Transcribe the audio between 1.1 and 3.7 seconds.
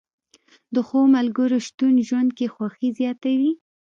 ملګرو شتون ژوند کې خوښي زیاتوي